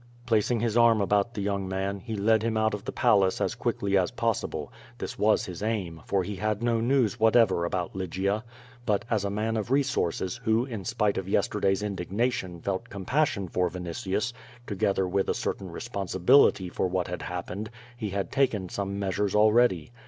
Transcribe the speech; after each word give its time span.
Placing 0.25 0.61
his 0.61 0.75
arm 0.75 0.99
about 0.99 1.35
the 1.35 1.41
young 1.43 1.67
man, 1.67 1.99
he 1.99 2.15
led 2.15 2.41
him 2.41 2.57
out 2.57 2.73
of 2.73 2.85
the 2.85 2.91
Palace 2.91 3.39
as 3.39 3.53
quickly 3.53 3.95
as 3.95 4.09
possible. 4.09 4.73
This 4.97 5.19
was 5.19 5.45
his 5.45 5.61
aim, 5.61 6.01
for 6.07 6.23
he 6.23 6.37
had 6.37 6.63
no 6.63 6.81
news 6.81 7.19
whatever 7.19 7.65
about 7.65 7.95
Lygia. 7.95 8.43
But 8.83 9.05
as 9.11 9.23
a 9.23 9.29
man 9.29 9.55
of 9.57 9.69
resources, 9.69 10.37
who, 10.43 10.65
in 10.65 10.85
spite 10.85 11.19
of 11.19 11.29
yesterday's 11.29 11.83
indignation 11.83 12.61
felt 12.61 12.89
compassion 12.89 13.47
for 13.47 13.69
VinitiuSy 13.69 14.33
together 14.65 15.07
with 15.07 15.29
a 15.29 15.35
certain 15.35 15.69
responsibility 15.69 16.67
for 16.67 16.87
what 16.87 17.07
had 17.07 17.21
happened, 17.21 17.69
he 17.95 18.09
had 18.09 18.31
taken 18.31 18.69
some 18.69 18.97
measures 18.97 19.35
already. 19.35 19.91